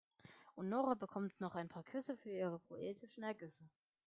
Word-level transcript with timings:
Und 0.55 0.69
Nora 0.69 0.95
bekommt 0.95 1.39
noch 1.39 1.53
ein 1.53 1.69
paar 1.69 1.83
Küsse 1.83 2.17
für 2.17 2.31
ihre 2.31 2.57
poetischen 2.57 3.21
Ergüsse. 3.21 3.69